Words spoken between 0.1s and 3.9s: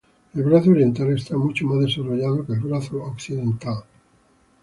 El brazo oriental está mucho más desarrollado que el brazo occidental.